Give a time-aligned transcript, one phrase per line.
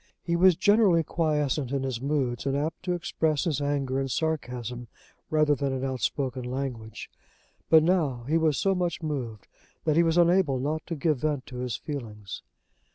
[0.23, 4.87] He was generally quiescent in his moods, and apt to express his anger in sarcasm
[5.29, 7.11] rather than in outspoken language;
[7.69, 9.47] but now he was so much moved
[9.85, 12.41] that he was unable not to give vent to his feelings.